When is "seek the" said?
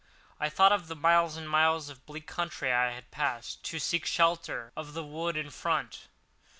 3.85-4.07